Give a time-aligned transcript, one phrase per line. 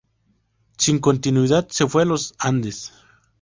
[0.79, 2.91] Sin continuidad, se fue a los Los Andes.